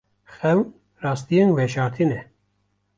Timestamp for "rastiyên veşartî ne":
1.03-2.19